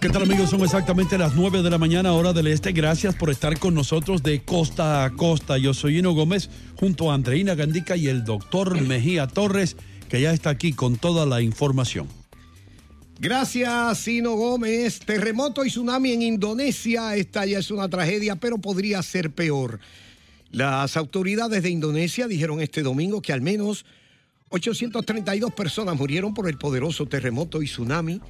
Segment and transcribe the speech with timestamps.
[0.00, 0.48] ¿Qué tal amigos?
[0.48, 2.72] Son exactamente las 9 de la mañana hora del este.
[2.72, 5.58] Gracias por estar con nosotros de costa a costa.
[5.58, 9.76] Yo soy Hino Gómez junto a Andreina Gandica y el doctor Mejía Torres
[10.08, 12.08] que ya está aquí con toda la información.
[13.18, 15.00] Gracias, Sino Gómez.
[15.00, 17.14] Terremoto y tsunami en Indonesia.
[17.14, 19.80] Esta ya es una tragedia, pero podría ser peor.
[20.50, 23.84] Las autoridades de Indonesia dijeron este domingo que al menos
[24.48, 28.22] 832 personas murieron por el poderoso terremoto y tsunami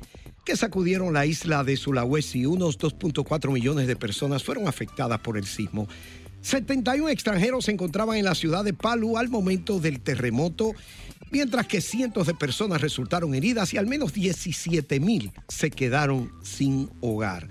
[0.44, 2.46] que sacudieron la isla de Sulawesi.
[2.46, 5.88] Unos 2.4 millones de personas fueron afectadas por el sismo.
[6.42, 10.72] 71 extranjeros se encontraban en la ciudad de Palu al momento del terremoto,
[11.30, 16.90] mientras que cientos de personas resultaron heridas y al menos 17 mil se quedaron sin
[17.00, 17.48] hogar.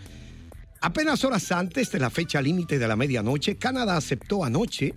[0.82, 4.96] Apenas horas antes de la fecha límite de la medianoche, Canadá aceptó anoche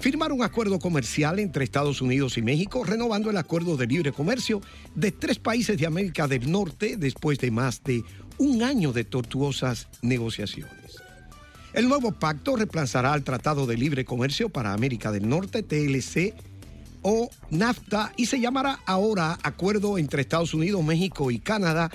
[0.00, 4.62] firmar un acuerdo comercial entre Estados Unidos y México, renovando el acuerdo de libre comercio
[4.94, 8.02] de tres países de América del Norte después de más de
[8.38, 10.96] un año de tortuosas negociaciones.
[11.74, 16.34] El nuevo pacto reemplazará al Tratado de Libre Comercio para América del Norte, TLC,
[17.02, 21.90] o NAFTA, y se llamará ahora Acuerdo entre Estados Unidos, México y Canadá,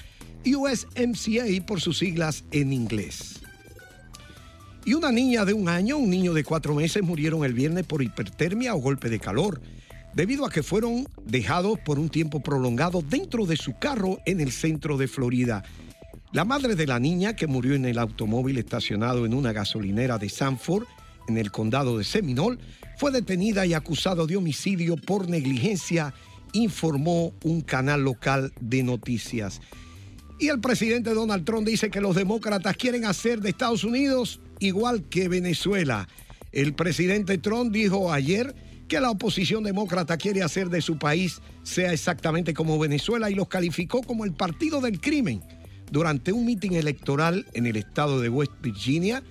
[0.46, 3.45] USMCA por sus siglas en inglés.
[4.86, 8.04] Y una niña de un año, un niño de cuatro meses murieron el viernes por
[8.04, 9.60] hipertermia o golpe de calor,
[10.14, 14.52] debido a que fueron dejados por un tiempo prolongado dentro de su carro en el
[14.52, 15.64] centro de Florida.
[16.34, 20.30] La madre de la niña, que murió en el automóvil estacionado en una gasolinera de
[20.30, 20.86] Sanford,
[21.28, 22.60] en el condado de Seminole,
[22.98, 26.14] fue detenida y acusado de homicidio por negligencia,
[26.54, 29.62] informó un canal local de noticias.
[30.40, 35.04] Y el presidente Donald Trump dice que los demócratas quieren hacer de Estados Unidos igual
[35.10, 36.08] que Venezuela.
[36.52, 38.56] El presidente Trump dijo ayer
[38.88, 43.48] que la oposición demócrata quiere hacer de su país sea exactamente como Venezuela y los
[43.48, 45.42] calificó como el partido del crimen.
[45.92, 49.24] Durante un mitin electoral en el estado de West Virginia,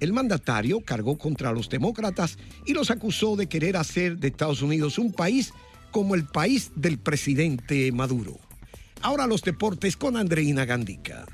[0.00, 4.98] el mandatario cargó contra los demócratas y los acusó de querer hacer de Estados Unidos
[4.98, 5.52] un país
[5.90, 8.38] como el país del presidente Maduro.
[9.00, 11.26] Ahora los deportes con Andreina Gandica.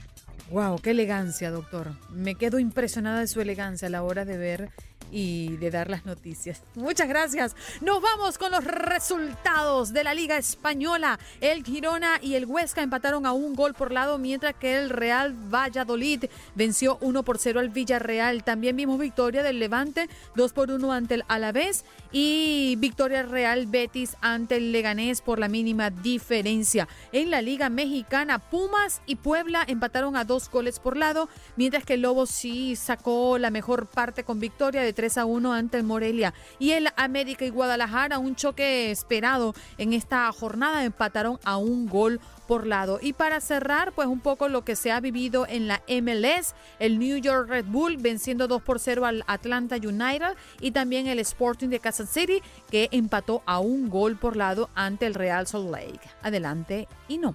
[0.50, 1.92] Wow, qué elegancia, doctor.
[2.10, 4.70] Me quedo impresionada de su elegancia a la hora de ver
[5.10, 6.62] y de dar las noticias.
[6.74, 7.56] Muchas gracias.
[7.80, 11.18] Nos vamos con los resultados de la Liga Española.
[11.40, 15.32] El Girona y el Huesca empataron a un gol por lado, mientras que el Real
[15.32, 16.24] Valladolid
[16.54, 18.44] venció 1 por 0 al Villarreal.
[18.44, 24.16] También vimos victoria del Levante 2 por 1 ante el Alavés y victoria Real Betis
[24.20, 26.88] ante el Leganés por la mínima diferencia.
[27.12, 31.94] En la Liga Mexicana, Pumas y Puebla empataron a 2 goles por lado, mientras que
[31.94, 35.84] el Lobo sí sacó la mejor parte con victoria de 3 a 1 ante el
[35.84, 36.34] Morelia.
[36.58, 42.20] Y el América y Guadalajara, un choque esperado en esta jornada, empataron a un gol
[42.48, 42.98] por lado.
[43.00, 46.98] Y para cerrar, pues un poco lo que se ha vivido en la MLS, el
[46.98, 51.68] New York Red Bull venciendo 2 por 0 al Atlanta United y también el Sporting
[51.68, 52.40] de Kansas City
[52.70, 56.00] que empató a un gol por lado ante el Real Salt Lake.
[56.22, 57.34] Adelante y no.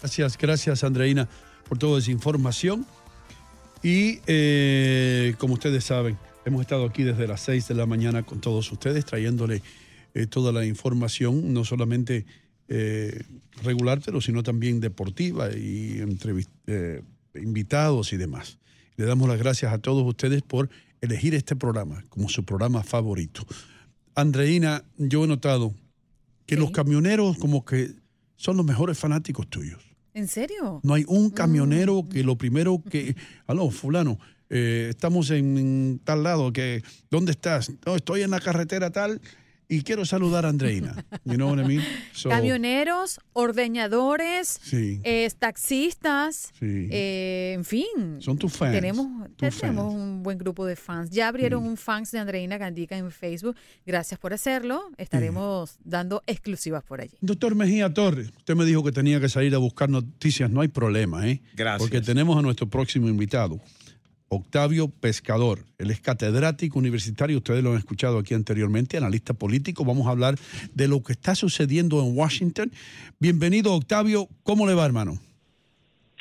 [0.00, 1.28] Gracias, gracias Andreina
[1.68, 2.86] por toda esa información.
[3.82, 8.40] Y eh, como ustedes saben, hemos estado aquí desde las 6 de la mañana con
[8.40, 9.62] todos ustedes trayéndole
[10.14, 12.26] eh, toda la información, no solamente
[12.68, 13.22] eh,
[13.62, 16.02] regular, pero sino también deportiva y
[17.34, 18.58] invitados y demás.
[18.96, 20.68] Le damos las gracias a todos ustedes por
[21.00, 23.46] elegir este programa como su programa favorito.
[24.16, 25.72] Andreina, yo he notado
[26.46, 27.92] que los camioneros como que
[28.36, 29.87] son los mejores fanáticos tuyos.
[30.18, 30.80] ¿En serio?
[30.82, 32.08] No hay un camionero mm.
[32.08, 33.14] que lo primero que,
[33.46, 34.18] aló, fulano,
[34.50, 37.70] eh, estamos en, tal lado, que, ¿dónde estás?
[37.86, 39.20] No, estoy en la carretera tal
[39.68, 41.04] y quiero saludar a Andreina.
[41.24, 41.84] You know what I mean?
[42.22, 44.60] Camioneros, ordeñadores,
[45.38, 48.20] taxistas, eh, en fin.
[48.20, 48.72] Son tus fans.
[48.72, 49.06] Tenemos,
[49.36, 51.10] tenemos un buen grupo de fans.
[51.10, 53.56] Ya abrieron un fans de Andreina Gandica en Facebook.
[53.84, 54.90] Gracias por hacerlo.
[54.96, 57.16] Estaremos dando exclusivas por allí.
[57.20, 60.50] Doctor Mejía Torres, usted me dijo que tenía que salir a buscar noticias.
[60.50, 61.42] No hay problema, ¿eh?
[61.54, 61.78] Gracias.
[61.78, 63.60] Porque tenemos a nuestro próximo invitado.
[64.28, 65.60] Octavio Pescador.
[65.78, 69.84] Él es catedrático universitario, ustedes lo han escuchado aquí anteriormente, analista político.
[69.84, 70.36] Vamos a hablar
[70.74, 72.70] de lo que está sucediendo en Washington.
[73.18, 74.28] Bienvenido, Octavio.
[74.42, 75.18] ¿Cómo le va, hermano?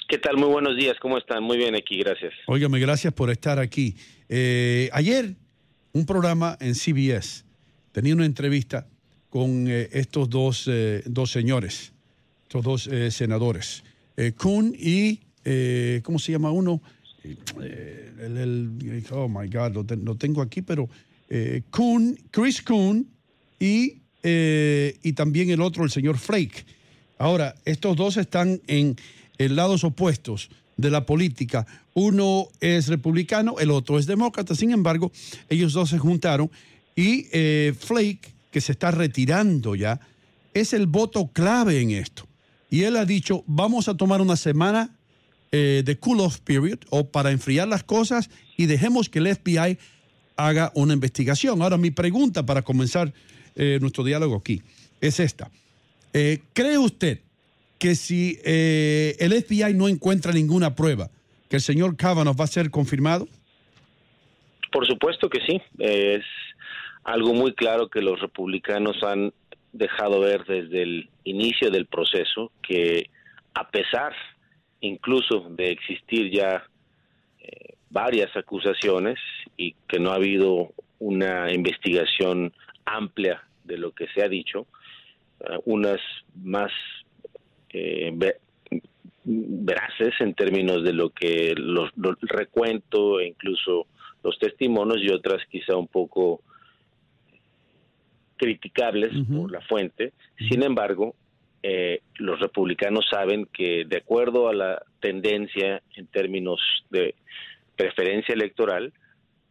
[0.07, 0.37] ¿Qué tal?
[0.37, 0.95] Muy buenos días.
[1.01, 1.43] ¿Cómo están?
[1.43, 2.33] Muy bien aquí, gracias.
[2.45, 3.97] Óigame, gracias por estar aquí.
[4.29, 5.35] Eh, ayer,
[5.91, 7.43] un programa en CBS
[7.91, 8.87] tenía una entrevista
[9.29, 11.91] con eh, estos dos, eh, dos señores,
[12.43, 13.83] estos dos senadores,
[14.37, 15.19] Kuhn y,
[16.01, 16.81] ¿cómo se llama uno?
[17.61, 20.89] Eh, el, oh my God, lo, tengo aquí, pero
[21.29, 23.07] eh, Kuhn, Chris Kuhn
[23.59, 26.65] y, eh, y también el otro, el señor Flake.
[27.17, 28.95] Ahora, estos dos están en,
[29.37, 31.65] lados opuestos de la política.
[31.93, 34.55] Uno es republicano, el otro es demócrata.
[34.55, 35.11] Sin embargo,
[35.49, 36.51] ellos dos se juntaron
[36.95, 37.23] y
[37.79, 39.99] Flake, que se está retirando ya,
[40.53, 42.27] es el voto clave en esto.
[42.69, 44.96] Y él ha dicho, vamos a tomar una semana
[45.51, 49.77] eh, de cool off period o para enfriar las cosas y dejemos que el FBI
[50.35, 51.61] haga una investigación.
[51.61, 53.13] Ahora, mi pregunta para comenzar
[53.55, 54.61] eh, nuestro diálogo aquí
[54.99, 55.49] es esta.
[56.13, 57.19] Eh, ¿Cree usted
[57.79, 61.09] que si el FBI no encuentra ninguna prueba,
[61.49, 63.27] que el señor Kavanaugh va a ser confirmado?
[64.71, 65.61] Por supuesto que sí.
[65.77, 66.23] Es
[67.03, 69.31] algo muy claro que los republicanos han
[69.71, 73.09] dejado ver desde el inicio del proceso que
[73.53, 74.13] a pesar
[74.81, 76.63] incluso de existir ya
[77.39, 79.17] eh, varias acusaciones
[79.55, 82.53] y que no ha habido una investigación
[82.85, 84.67] amplia de lo que se ha dicho,
[85.39, 85.99] eh, unas
[86.35, 86.71] más
[87.69, 88.11] eh,
[89.23, 91.91] veraces en términos de lo que los,
[92.21, 93.87] recuento e incluso
[94.23, 96.41] los testimonios y otras quizá un poco
[98.37, 100.13] criticables por la fuente.
[100.49, 101.15] Sin embargo,
[101.63, 106.59] eh, los republicanos saben que de acuerdo a la tendencia en términos
[106.89, 107.15] de
[107.75, 108.93] preferencia electoral,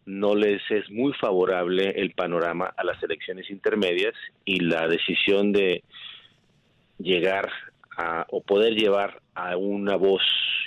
[0.05, 4.15] no les es muy favorable el panorama a las elecciones intermedias
[4.45, 5.83] y la decisión de
[6.99, 7.51] llegar
[7.97, 10.23] a, o poder llevar a una voz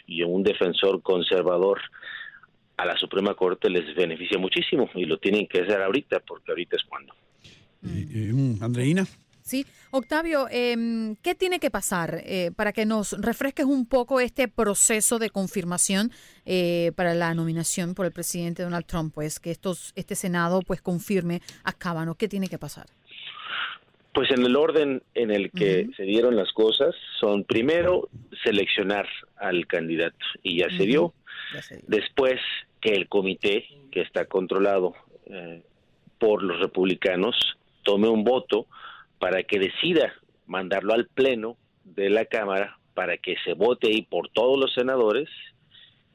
[0.05, 1.79] y a un defensor conservador
[2.77, 6.77] a la Suprema Corte les beneficia muchísimo y lo tienen que hacer ahorita porque ahorita
[6.77, 7.13] es cuando.
[8.61, 9.05] Andreina.
[9.49, 14.47] Sí, Octavio, em, ¿qué tiene que pasar eh, para que nos refresques un poco este
[14.47, 16.11] proceso de confirmación
[16.45, 19.11] eh, para la nominación por el presidente Donald Trump?
[19.11, 22.13] Pues que estos, este Senado pues confirme a Cábano.
[22.13, 22.85] ¿Qué tiene que pasar?
[24.13, 28.07] Pues en el orden en el que se dieron las cosas son primero
[28.43, 31.15] seleccionar al candidato y ya, se, dio.
[31.87, 32.39] Después
[32.81, 34.93] que el comité que está controlado
[35.25, 35.63] eh,
[36.19, 37.35] por los republicanos
[37.81, 38.67] tome un voto
[39.19, 40.13] para que decida
[40.47, 45.29] mandarlo al Pleno de la Cámara para que se vote ahí por todos los senadores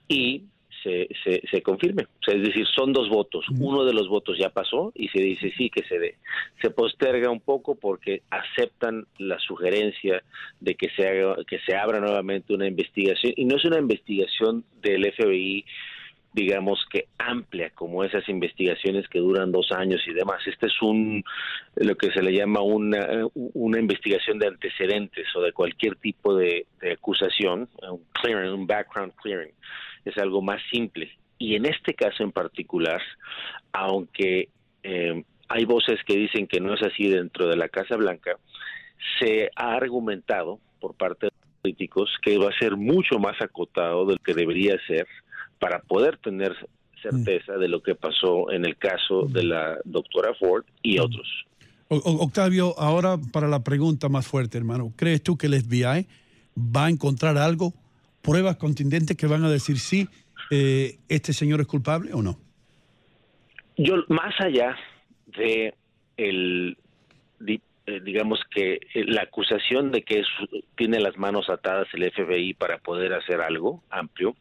[0.09, 0.45] y
[0.83, 1.09] se,
[1.51, 2.07] se, confirme.
[2.27, 3.47] es decir, son dos votos.
[3.59, 6.17] Uno de los votos ya pasó y se dice sí que se dé.
[6.61, 10.23] Se posterga un poco porque aceptan la sugerencia
[10.61, 14.65] de que se, haga, que se abra nuevamente una investigación y no es una investigación
[14.83, 15.65] del FBI
[16.35, 20.45] digamos que amplia como esas investigaciones que duran dos años y demás.
[20.47, 21.25] Este es un
[21.77, 26.67] lo que se le llama una, una investigación de antecedentes o de cualquier tipo de,
[26.93, 29.55] acusación, un clearing, un background clearing.
[30.05, 31.09] Es algo más simple.
[31.39, 33.01] Y en este caso en particular,
[33.73, 34.49] aunque
[34.83, 38.37] eh, hay voces que dicen que no es así dentro de la Casa Blanca,
[39.21, 44.05] se ha argumentado por parte de los políticos que va a ser mucho más acotado
[44.05, 45.07] del que debería ser
[45.59, 46.55] para poder tener
[47.03, 51.27] certeza de lo que pasó en el caso de la doctora Ford y otros.
[51.89, 54.93] Octavio, ahora para la pregunta más fuerte, hermano.
[54.97, 56.07] ¿Crees tú que el FBI
[56.57, 57.75] va a encontrar algo,
[58.23, 60.09] pruebas contundentes que van a decir sí,
[60.51, 62.39] eh, este señor es culpable o no?
[63.77, 64.77] Yo, más allá
[65.37, 65.75] de
[66.17, 66.77] el,
[67.87, 70.23] eh, digamos que eh, la acusación de que
[70.75, 74.37] tiene las manos atadas el FBI para poder hacer algo amplio,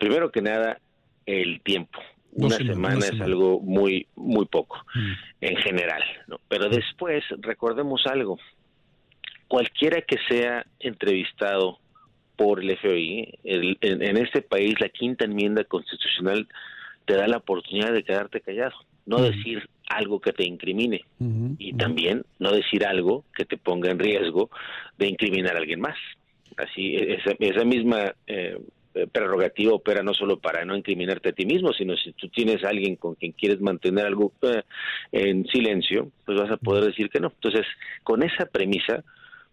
[0.00, 0.80] primero que nada,
[1.26, 2.00] el tiempo.
[2.32, 5.12] Una semana, es algo muy muy poco mm.
[5.42, 6.02] en general.
[6.48, 8.38] Pero después recordemos algo.
[9.48, 11.78] Cualquiera que sea entrevistado
[12.36, 16.48] por el FBI, en, este país la quinta enmienda constitucional
[17.04, 18.76] te da la oportunidad de quedarte callado,
[19.06, 19.22] no mm.
[19.22, 21.04] decir algo que te incrimine
[21.58, 24.50] y también no decir algo que te ponga en riesgo
[24.96, 25.96] de incriminar a alguien más.
[26.56, 28.56] Así, esa, esa misma eh,
[29.12, 32.70] prerrogativa opera no solo para no incriminarte a ti mismo, sino si tú tienes a
[32.70, 34.62] alguien con quien quieres mantener algo eh,
[35.12, 37.28] en silencio, pues vas a poder decir que no.
[37.28, 37.66] Entonces,
[38.02, 39.04] con esa premisa,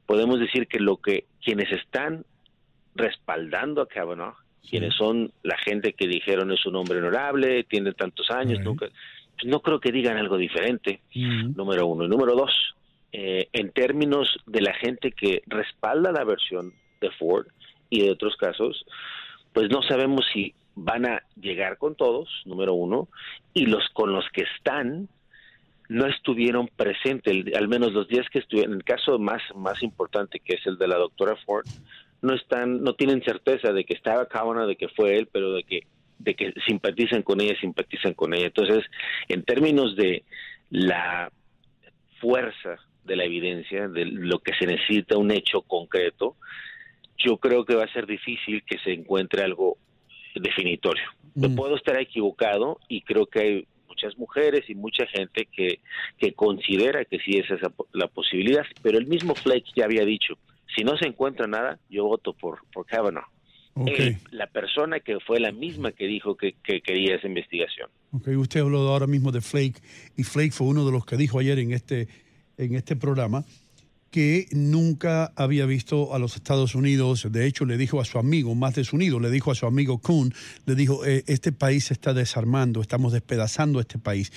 [0.05, 2.25] podemos decir que lo que quienes están
[2.95, 4.35] respaldando a Kavanaugh,
[4.67, 9.45] quienes son la gente que dijeron es un hombre honorable, tiene tantos años, nunca pues,
[9.45, 12.05] no creo que digan algo diferente, número uno.
[12.05, 12.75] Y número dos,
[13.11, 17.45] eh, en términos de la gente que respalda la versión de Ford
[17.89, 18.83] y de otros casos,
[19.53, 23.07] pues no sabemos si van a llegar con todos, número uno,
[23.53, 25.09] y los con los que están
[25.89, 30.55] no estuvieron presentes, al menos los días que estuvieron, el caso más, más importante que
[30.55, 31.65] es el de la doctora Ford,
[32.21, 35.63] no están, no tienen certeza de que estaba Kavanaugh, de que fue él, pero de
[35.63, 35.81] que
[36.19, 38.47] de que simpatizan con ella, simpatizan con ella.
[38.47, 38.83] Entonces,
[39.27, 40.23] en términos de
[40.69, 41.31] la
[42.19, 46.35] fuerza de la evidencia, de lo que se necesita un hecho concreto,
[47.17, 49.77] yo creo que va a ser difícil que se encuentre algo
[50.35, 51.03] definitorio.
[51.35, 51.55] Mm.
[51.55, 55.79] puedo estar equivocado y creo que hay muchas mujeres y mucha gente que,
[56.17, 60.37] que considera que sí es esa la posibilidad, pero el mismo Flake ya había dicho,
[60.75, 63.25] si no se encuentra nada, yo voto por, por Kavanaugh.
[63.85, 67.89] Eh, la persona que fue la misma que dijo que, quería esa investigación.
[68.11, 68.35] Okay.
[68.35, 69.79] Usted habló ahora mismo de Flake
[70.17, 72.07] y Flake fue uno de los que dijo ayer en este,
[72.57, 73.45] en este programa
[74.11, 78.55] que nunca había visto a los Estados Unidos, de hecho le dijo a su amigo,
[78.55, 80.33] más desunido, le dijo a su amigo Kuhn,
[80.65, 84.31] le dijo, eh, este país se está desarmando, estamos despedazando este país.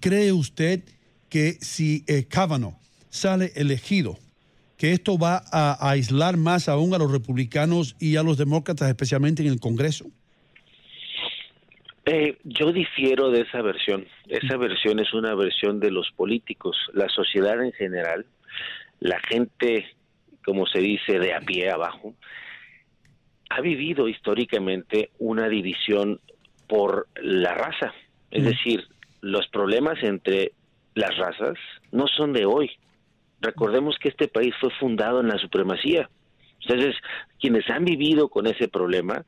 [0.00, 0.82] ¿Cree usted
[1.28, 2.76] que si eh, Kavanaugh
[3.08, 4.18] sale elegido,
[4.76, 9.42] que esto va a, aislar más aún a los republicanos y a los demócratas, especialmente
[9.42, 10.06] en el Congreso?
[12.04, 14.06] Eh, yo difiero de esa versión.
[14.28, 16.76] Esa versión es una versión de los políticos.
[16.92, 18.26] La sociedad en general,
[19.00, 19.86] la gente,
[20.44, 22.14] como se dice, de a pie abajo,
[23.50, 26.20] ha vivido históricamente una división
[26.68, 27.94] por la raza.
[28.30, 28.46] Es mm.
[28.46, 28.88] decir,
[29.20, 30.52] los problemas entre
[30.94, 31.54] las razas
[31.92, 32.70] no son de hoy,
[33.40, 36.08] Recordemos que este país fue fundado en la supremacía.
[36.62, 36.96] Entonces,
[37.38, 39.24] quienes han vivido con ese problema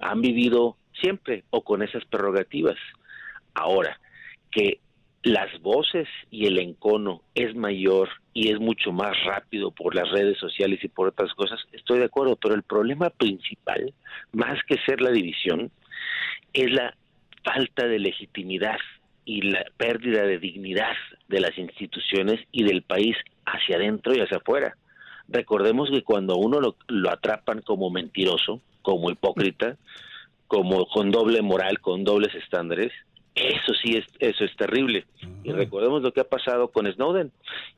[0.00, 2.76] han vivido siempre o con esas prerrogativas.
[3.54, 4.00] Ahora,
[4.50, 4.80] que
[5.22, 10.38] las voces y el encono es mayor y es mucho más rápido por las redes
[10.38, 13.92] sociales y por otras cosas, estoy de acuerdo, pero el problema principal,
[14.32, 15.70] más que ser la división,
[16.52, 16.94] es la
[17.44, 18.78] falta de legitimidad
[19.24, 20.94] y la pérdida de dignidad
[21.28, 24.76] de las instituciones y del país hacia adentro y hacia afuera.
[25.28, 29.76] Recordemos que cuando uno lo, atrapan como mentiroso, como hipócrita,
[30.48, 32.92] como con doble moral, con dobles estándares,
[33.34, 35.06] eso sí es eso es terrible.
[35.44, 37.32] Y recordemos lo que ha pasado con Snowden.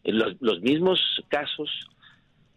[0.04, 1.70] Los, los mismos casos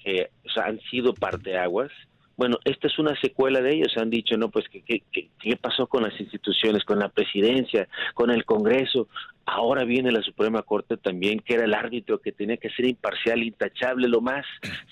[0.03, 1.91] que han sido parteaguas
[2.37, 3.95] bueno, esta es una secuela de ellos.
[3.97, 8.43] Han dicho, no, pues, ¿qué, qué, pasó con las instituciones, con la presidencia, con el
[8.43, 9.07] Congreso?
[9.45, 13.41] Ahora viene la Suprema Corte también, que era el árbitro que tenía que ser imparcial,
[13.41, 14.09] intachable.
[14.09, 14.45] Lo más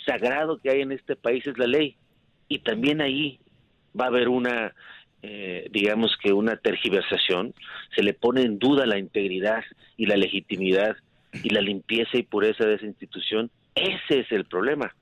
[0.05, 1.97] sagrado que hay en este país es la ley.
[2.47, 3.39] Y también ahí
[3.99, 4.73] va a haber una,
[5.23, 7.53] eh, digamos que una tergiversación.
[7.95, 9.63] Se le pone en duda la integridad
[9.97, 10.95] y la legitimidad
[11.41, 13.49] y la limpieza y pureza de esa institución.
[13.73, 14.93] Ese es el problema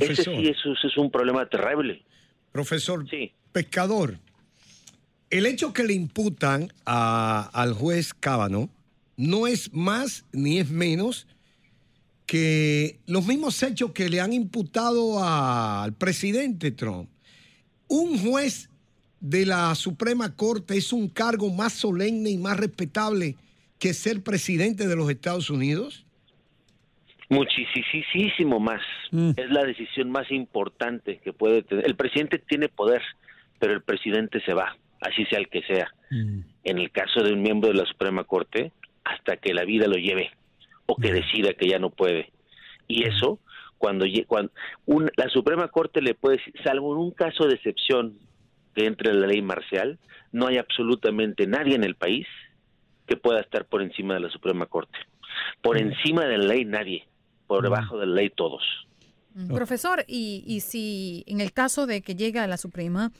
[0.00, 2.02] ese sí, es un problema terrible.
[2.52, 3.04] Profesor,
[3.52, 4.18] pescador,
[5.30, 8.70] el hecho que le imputan a- al juez Cábano
[9.16, 11.26] no es más ni es menos
[12.26, 17.08] que los mismos hechos que le han imputado a- al presidente Trump.
[17.88, 18.70] Un juez
[19.24, 23.36] de la Suprema Corte es un cargo más solemne y más respetable
[23.78, 26.04] que ser presidente de los Estados Unidos.
[27.30, 28.82] Muchísimo más.
[29.36, 31.86] Es la decisión más importante que puede tener.
[31.86, 33.00] El presidente tiene poder,
[33.58, 35.90] pero el presidente se va, así sea el que sea.
[36.64, 38.72] En el caso de un miembro de la Suprema Corte,
[39.04, 40.30] hasta que la vida lo lleve
[40.86, 42.30] o que decida que ya no puede.
[42.88, 43.40] Y eso,
[43.78, 44.52] cuando, lle- cuando
[44.84, 48.18] un- la Suprema Corte le puede decir, salvo en un caso de excepción
[48.74, 49.98] que entre la ley marcial,
[50.32, 52.26] no hay absolutamente nadie en el país
[53.06, 54.98] que pueda estar por encima de la Suprema Corte.
[55.62, 57.06] Por encima de la ley nadie,
[57.46, 58.62] por debajo de la ley todos.
[59.48, 63.10] Profesor, y, y si en el caso de que llegue a la Suprema,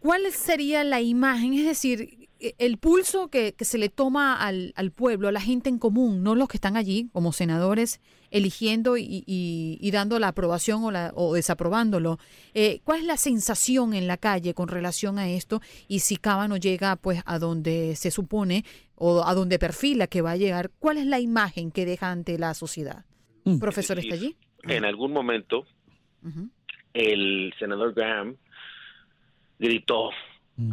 [0.00, 1.54] ¿cuál sería la imagen?
[1.54, 2.25] Es decir,
[2.58, 6.22] el pulso que, que se le toma al, al pueblo, a la gente en común,
[6.22, 8.00] no los que están allí como senadores
[8.30, 12.18] eligiendo y, y- y dando la aprobación o, la, o desaprobándolo.
[12.52, 15.62] Eh, ¿Cuál es la sensación en la calle con relación a esto?
[15.88, 18.64] Y si Cábano llega pues a donde se supone
[18.96, 22.38] o a donde perfila que va a llegar, ¿cuál es la imagen que deja ante
[22.38, 23.04] la sociedad?
[23.60, 24.36] Profesor, ¿está allí?
[24.64, 25.64] En algún momento,
[26.92, 28.36] el senador Graham
[29.58, 30.10] gritó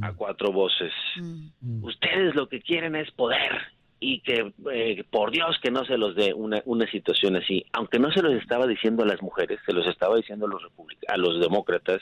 [0.02, 0.92] a cuatro voces,
[1.84, 3.52] ustedes lo que quieren es poder
[4.00, 8.00] y que eh, por Dios que no se los dé una, una situación así, aunque
[8.00, 10.62] no se los estaba diciendo a las mujeres, se los estaba diciendo a los
[11.08, 12.02] a los demócratas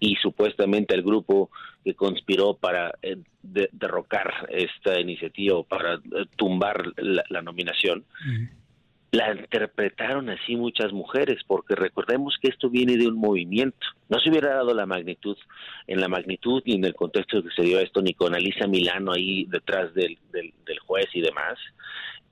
[0.00, 1.50] y supuestamente al grupo
[1.84, 6.00] que conspiró para eh, de- derrocar esta iniciativa o para eh,
[6.36, 8.04] tumbar la- la nominación
[9.12, 13.86] la interpretaron así muchas mujeres, porque recordemos que esto viene de un movimiento.
[14.08, 15.36] No se hubiera dado la magnitud,
[15.86, 19.12] en la magnitud y en el contexto que se dio esto, ni con Alisa Milano
[19.12, 21.58] ahí detrás del, del, del juez y demás,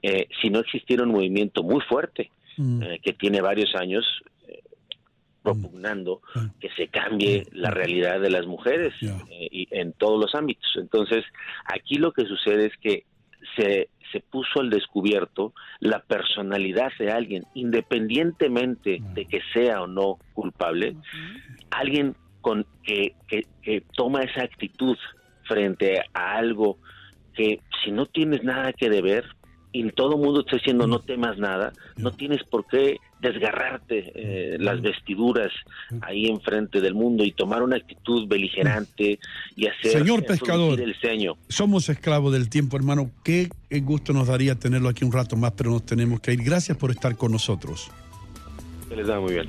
[0.02, 4.04] eh, si no existiera un movimiento muy fuerte, eh, que tiene varios años
[4.46, 4.62] eh,
[5.42, 6.20] propugnando
[6.60, 10.70] que se cambie la realidad de las mujeres eh, y en todos los ámbitos.
[10.76, 11.24] Entonces,
[11.64, 13.04] aquí lo que sucede es que
[13.56, 20.18] se, se puso al descubierto la personalidad de alguien, independientemente de que sea o no
[20.34, 20.96] culpable,
[21.70, 24.96] alguien con que, que, que toma esa actitud
[25.44, 26.78] frente a algo
[27.34, 29.24] que si no tienes nada que deber
[29.72, 34.56] y todo el mundo está diciendo no temas nada, no tienes por qué desgarrarte eh,
[34.58, 35.52] las vestiduras
[36.00, 39.18] ahí enfrente del mundo y tomar una actitud beligerante
[39.56, 40.80] y hacer Señor eh, pescador.
[40.80, 41.36] el ceño.
[41.48, 43.10] Somos esclavos del tiempo, hermano.
[43.22, 43.50] Qué
[43.82, 46.42] gusto nos daría tenerlo aquí un rato más, pero nos tenemos que ir.
[46.42, 47.90] Gracias por estar con nosotros.
[48.88, 49.48] Se les da muy bien.